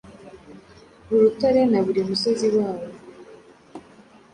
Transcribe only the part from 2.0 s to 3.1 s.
musozi wawo,